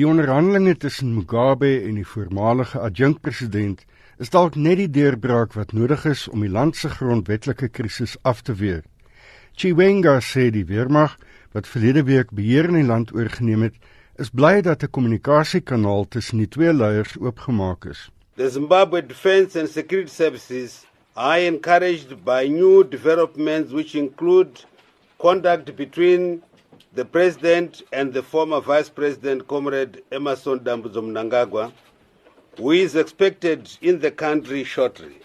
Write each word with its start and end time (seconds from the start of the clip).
Die 0.00 0.06
onderhandelinge 0.08 0.72
tussen 0.80 1.10
Mugabe 1.12 1.82
en 1.84 1.98
die 1.98 2.06
voormalige 2.08 2.80
adjunkpresident 2.80 3.82
is 4.24 4.30
dalk 4.32 4.54
net 4.56 4.78
die 4.80 4.88
deurbraak 4.88 5.52
wat 5.52 5.74
nodig 5.76 6.06
is 6.08 6.22
om 6.32 6.40
die 6.40 6.48
land 6.48 6.78
se 6.80 6.88
grondwetlike 6.88 7.68
krisis 7.68 8.14
af 8.24 8.40
te 8.40 8.54
weer. 8.56 8.80
Chiwenga 9.52 10.14
sê 10.24 10.46
die 10.54 10.64
weermag 10.70 11.18
wat 11.52 11.68
verlede 11.68 12.06
week 12.08 12.32
beheer 12.32 12.70
in 12.70 12.78
die 12.78 12.88
land 12.88 13.12
oorgeneem 13.12 13.66
het, 13.68 13.76
is 14.16 14.32
bly 14.32 14.62
dat 14.64 14.82
'n 14.82 14.90
kommunikasiekanaal 14.96 16.08
tussen 16.08 16.38
die 16.38 16.48
twee 16.48 16.72
leiers 16.72 17.12
oopgemaak 17.20 17.84
is. 17.84 18.08
The 18.36 18.48
Zimbabwe 18.48 19.02
Defence 19.06 19.60
and 19.60 19.68
Security 19.68 20.08
Services 20.10 20.86
are 21.12 21.44
encouraged 21.44 22.24
by 22.24 22.48
new 22.48 22.88
developments 22.88 23.72
which 23.72 23.94
include 23.94 24.64
contact 25.18 25.76
between 25.76 26.40
the 26.94 27.04
President 27.04 27.82
and 27.92 28.12
the 28.12 28.22
former 28.22 28.60
Vice 28.60 28.90
President, 28.90 29.48
Comrade 29.48 30.02
Emerson 30.12 30.60
Dambuzo 30.60 31.00
Mnangagwa, 31.02 31.72
who 32.58 32.70
is 32.72 32.96
expected 32.96 33.70
in 33.80 34.00
the 34.00 34.10
country 34.10 34.62
shortly. 34.62 35.16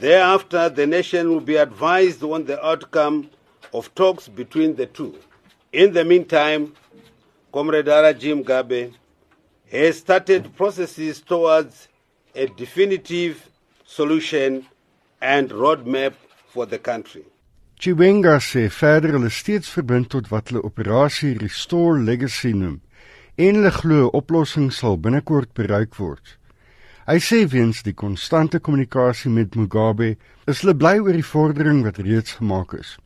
Thereafter, 0.00 0.68
the 0.70 0.86
nation 0.86 1.28
will 1.28 1.40
be 1.40 1.56
advised 1.56 2.22
on 2.22 2.44
the 2.46 2.64
outcome 2.64 3.30
of 3.74 3.94
talks 3.94 4.26
between 4.28 4.76
the 4.76 4.86
two. 4.86 5.18
In 5.72 5.92
the 5.92 6.04
meantime, 6.04 6.72
Comrade 7.52 7.86
Arajim 7.86 8.46
Gabe 8.46 8.92
has 9.70 9.98
started 9.98 10.54
processes 10.56 11.20
towards 11.20 11.88
a 12.34 12.46
definitive 12.46 13.50
solution 13.84 14.66
and 15.20 15.50
roadmap 15.50 16.14
for 16.48 16.64
the 16.66 16.78
country. 16.78 17.24
Chiwenga 17.78 18.38
sê 18.40 18.70
verder 18.72 19.12
hulle 19.12 19.28
steeds 19.28 19.68
verbind 19.68 20.08
tot 20.08 20.30
wat 20.32 20.48
hulle 20.48 20.62
operasie 20.64 21.34
Restore 21.36 22.00
Legacy 22.00 22.54
noem 22.56 22.78
en 23.36 23.58
hulle 23.58 23.72
glo 23.78 23.98
'n 24.06 24.14
oplossing 24.20 24.70
sal 24.72 24.96
binnekort 24.96 25.52
bereik 25.58 25.98
word. 26.00 26.24
Hy 27.10 27.18
sê 27.28 27.42
weens 27.54 27.82
die 27.84 27.92
konstante 27.92 28.58
kommunikasie 28.60 29.30
met 29.30 29.58
Mugabe 29.60 30.16
is 30.48 30.62
hulle 30.62 30.74
bly 30.82 30.94
oor 31.04 31.12
die 31.12 31.30
vordering 31.32 31.84
wat 31.84 32.00
reeds 32.06 32.38
gemaak 32.38 32.72
is. 32.80 32.96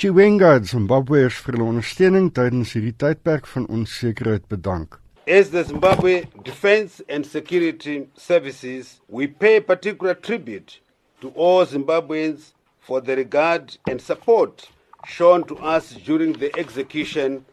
Chiwenga 0.00 0.54
het 0.56 0.72
Zimbabweërs 0.72 1.44
vir 1.44 1.54
hulle 1.54 1.68
ondersteuning 1.74 2.32
tydens 2.32 2.72
hierdie 2.72 2.96
tydperk 2.96 3.44
van 3.46 3.68
onsekerheid 3.68 4.48
bedank. 4.48 4.96
As 5.28 5.50
the 5.50 5.62
Zimbabwe 5.62 6.24
Defense 6.42 7.04
and 7.06 7.26
Security 7.26 8.08
Services, 8.16 9.00
we 9.08 9.28
pay 9.28 9.60
particular 9.60 10.14
tribute 10.14 10.80
to 11.20 11.28
all 11.36 11.66
Zimbabweans 11.66 12.54
for 12.84 13.00
the 13.00 13.16
regard 13.16 13.76
and 13.88 14.00
support 14.00 14.68
shown 15.06 15.44
to 15.44 15.56
us 15.58 15.92
during 15.94 16.32
the 16.34 16.54
execution 16.58 17.44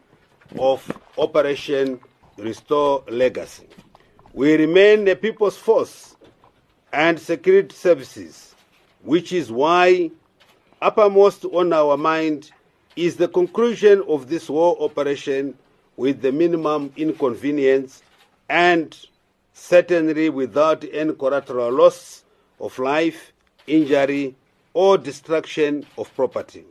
of 0.58 0.80
Operation 1.18 2.00
Restore 2.36 3.02
Legacy. 3.08 3.66
We 4.34 4.56
remain 4.56 5.08
a 5.08 5.16
people's 5.16 5.56
force 5.56 6.16
and 6.92 7.18
security 7.18 7.74
services, 7.74 8.54
which 9.02 9.32
is 9.32 9.50
why 9.50 10.10
uppermost 10.80 11.44
on 11.46 11.72
our 11.72 11.96
mind 11.96 12.50
is 12.96 13.16
the 13.16 13.28
conclusion 13.28 14.02
of 14.08 14.28
this 14.28 14.50
war 14.50 14.76
operation 14.80 15.56
with 15.96 16.20
the 16.20 16.32
minimum 16.32 16.92
inconvenience 16.96 18.02
and 18.48 18.98
certainly 19.54 20.28
without 20.28 20.84
any 20.92 21.14
collateral 21.14 21.70
loss 21.70 22.24
of 22.60 22.78
life, 22.78 23.32
injury, 23.66 24.34
or 24.72 25.02
destruction 25.02 25.84
of 25.94 26.14
property. 26.14 26.64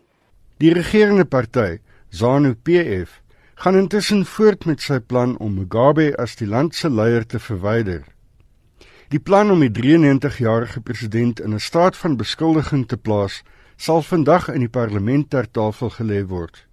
Die 0.57 0.73
regerende 0.73 1.25
party, 1.25 1.79
ZANU-PF, 2.09 3.21
gaan 3.55 3.75
intussen 3.75 4.25
voort 4.25 4.65
met 4.65 4.81
sy 4.81 4.99
plan 4.99 5.37
om 5.37 5.53
Mugabe 5.53 6.11
as 6.17 6.35
die 6.39 6.47
land 6.49 6.75
se 6.75 6.89
leier 6.89 7.25
te 7.25 7.39
verwyder. 7.39 8.03
Die 9.13 9.19
plan 9.19 9.51
om 9.51 9.59
die 9.61 9.71
93-jarige 9.73 10.81
president 10.81 11.39
in 11.39 11.53
'n 11.53 11.59
staat 11.59 11.97
van 11.97 12.17
beskuldiging 12.17 12.87
te 12.87 12.97
plaas, 12.97 13.43
sal 13.75 14.01
vandag 14.01 14.47
in 14.49 14.59
die 14.59 14.69
parlement 14.69 15.29
ter 15.29 15.51
tafel 15.51 15.89
gelê 15.89 16.23
word. 16.25 16.65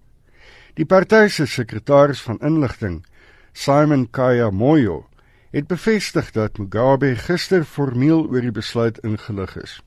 Die 0.74 0.86
party 0.86 1.28
se 1.28 1.47
sekretaris 1.47 2.20
van 2.22 2.38
inligting, 2.38 3.04
Simon 3.53 4.10
Kaya 4.10 4.50
Moyo, 4.50 5.08
het 5.50 5.66
bevestig 5.66 6.30
dat 6.30 6.58
Mugabe 6.58 7.16
gister 7.16 7.64
formeel 7.64 8.28
oor 8.28 8.41
die 8.41 8.53
besluit 8.53 8.98
ingelig 8.98 9.56
is. 9.56 9.80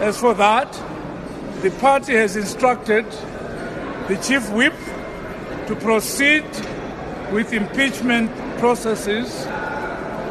As 0.00 0.18
for 0.18 0.34
that, 0.34 0.72
the 1.62 1.70
party 1.72 2.14
has 2.14 2.36
instructed 2.36 3.04
the 4.08 4.16
chief 4.16 4.50
whip 4.50 4.74
to 5.68 5.76
proceed 5.76 6.44
with 7.32 7.52
impeachment 7.52 8.30
processes 8.58 9.46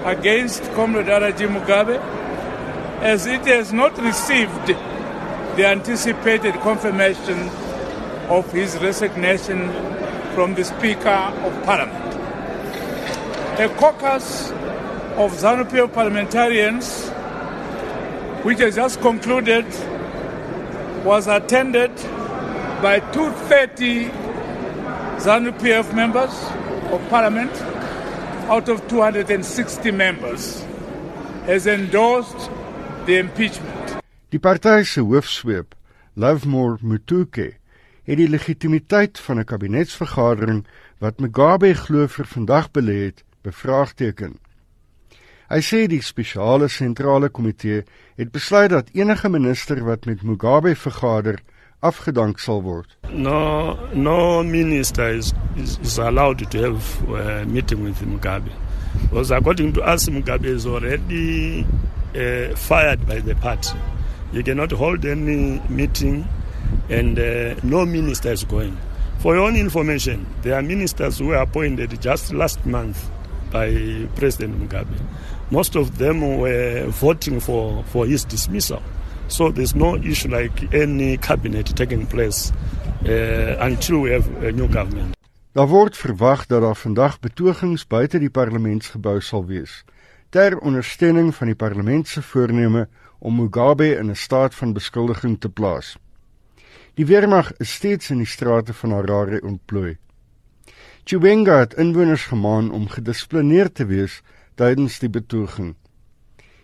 against 0.05 0.63
Comrade 0.73 1.07
Araji 1.07 1.47
Mugabe 1.47 1.99
as 3.01 3.25
it 3.25 3.41
has 3.45 3.71
not 3.71 3.97
received 3.97 4.67
the 5.55 5.65
anticipated 5.65 6.53
confirmation 6.61 7.49
of 8.29 8.51
his 8.51 8.75
resignation 8.77 9.69
from 10.33 10.55
the 10.55 10.63
Speaker 10.63 11.09
of 11.09 11.63
Parliament. 11.63 12.15
A 13.59 13.69
caucus 13.77 14.51
of 15.17 15.31
ZANU-PF 15.33 15.93
parliamentarians 15.93 17.10
which 18.43 18.59
has 18.59 18.75
just 18.75 19.01
concluded, 19.01 19.65
was 21.03 21.27
attended 21.27 21.91
by 22.81 22.99
230 23.11 24.09
ZANU 25.19 25.51
PF 25.59 25.93
members 25.93 26.33
of 26.91 27.01
parliament 27.09 27.51
out 28.49 28.67
of 28.69 28.87
260 28.87 29.91
members, 29.91 30.63
has 31.45 31.67
endorsed 31.67 32.49
the 33.05 33.17
impeachment. 33.17 34.01
Die 34.29 34.39
party 34.39 34.83
se 34.83 35.01
hoofsweep, 35.01 35.75
Lovemore 36.15 36.77
Mutuke, 36.81 37.53
het 38.03 38.17
die 38.17 38.29
legitimiteit 38.29 39.19
van 39.19 39.39
'n 39.39 39.45
kabinetsvergadering 39.45 40.65
wat 40.99 41.19
Mugabe 41.19 41.73
glo 41.73 42.07
vir 42.07 42.25
vandag 42.25 42.71
belê 42.71 43.05
het, 43.05 43.23
bevraagteken. 43.41 44.39
Hy 45.51 45.59
sê 45.59 45.79
die 45.91 45.99
spesiale 45.99 46.69
sentrale 46.71 47.27
komitee 47.27 47.81
het 48.15 48.29
besluit 48.31 48.69
dat 48.71 48.91
enige 48.95 49.27
minister 49.29 49.81
wat 49.83 50.05
met 50.07 50.21
Mugabe 50.23 50.71
vergader 50.79 51.41
afgedank 51.83 52.39
sal 52.39 52.61
word. 52.63 52.87
No 53.11 53.75
no 53.91 54.43
minister 54.47 55.11
is 55.11 55.33
is, 55.59 55.75
is 55.83 55.97
allowed 55.99 56.39
to 56.51 56.61
have 56.63 57.03
a 57.19 57.43
meeting 57.43 57.83
with 57.83 57.99
Mugabe. 57.99 58.53
Because 59.09 59.31
according 59.31 59.73
to 59.73 59.81
us 59.83 60.07
Mugabe 60.07 60.45
is 60.45 60.65
already 60.65 61.65
uh, 62.15 62.55
fired 62.55 63.05
by 63.05 63.19
the 63.19 63.35
party. 63.35 63.75
You 64.31 64.43
cannot 64.43 64.71
hold 64.71 65.03
any 65.03 65.59
meeting 65.67 66.23
and 66.87 67.19
uh, 67.19 67.55
no 67.61 67.85
minister 67.85 68.31
is 68.31 68.45
going. 68.45 68.77
For 69.19 69.35
your 69.35 69.47
own 69.47 69.57
information, 69.57 70.25
there 70.43 70.55
are 70.55 70.61
ministers 70.63 71.17
who 71.17 71.27
were 71.27 71.43
appointed 71.43 71.99
just 71.99 72.31
last 72.31 72.65
month 72.65 73.11
by 73.51 74.07
President 74.15 74.59
Mugabe. 74.59 74.95
Most 75.49 75.75
of 75.75 75.97
them 75.97 76.21
were 76.39 76.85
voting 76.89 77.41
for, 77.41 77.83
for 77.85 78.05
his 78.05 78.25
dismissal. 78.25 78.81
So 79.27 79.51
there's 79.51 79.75
no 79.75 79.95
issue 79.95 80.29
like 80.29 80.73
any 80.73 81.17
cabinet 81.17 81.75
taking 81.75 82.07
place 82.07 82.51
uh, 83.05 83.57
until 83.59 83.99
we 83.99 84.11
have 84.11 84.27
a 84.43 84.51
new 84.51 84.67
government. 84.67 85.15
Daar 85.51 85.67
word 85.67 85.97
verwag 85.97 86.45
dat 86.47 86.61
daar 86.61 86.75
vandag 86.75 87.19
betogings 87.19 87.87
buite 87.87 88.19
die 88.19 88.29
parlementsgebou 88.29 89.19
sal 89.21 89.45
wees 89.45 89.83
ter 90.31 90.55
ondersteuning 90.59 91.33
van 91.35 91.49
die 91.51 91.55
parlement 91.59 92.07
se 92.07 92.21
voorneme 92.23 92.85
om 93.19 93.35
Mugabe 93.35 93.89
in 93.97 94.09
'n 94.09 94.15
staat 94.15 94.55
van 94.55 94.73
beskuldiging 94.73 95.39
te 95.39 95.49
plaas. 95.49 95.97
Die 96.93 97.05
weermag 97.05 97.51
is 97.57 97.73
steeds 97.73 98.09
in 98.09 98.17
die 98.17 98.27
strate 98.27 98.73
van 98.73 98.91
Harare 98.91 99.41
ontplooi. 99.41 99.97
Chiwenga 101.03 101.57
het 101.59 101.73
inwoners 101.73 102.25
gemaan 102.29 102.71
om 102.71 102.87
gedissiplineerd 102.87 103.73
te 103.75 103.85
wees 103.85 104.21
tydens 104.55 104.99
die 105.01 105.09
betoging. 105.09 105.73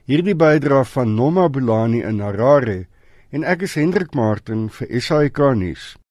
Hierdie 0.06 0.36
bydra 0.38 0.84
van 0.86 1.16
Noma 1.16 1.50
Bulani 1.50 2.04
in 2.06 2.22
Harare 2.22 2.86
en 3.34 3.44
ek 3.44 3.66
is 3.66 3.74
Hendrik 3.76 4.14
Martin 4.14 4.70
vir 4.70 5.02
SAK 5.02 5.42
nuus. 5.58 5.98